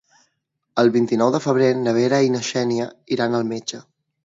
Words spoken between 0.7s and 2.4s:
El vint-i-nou de febrer na Vera i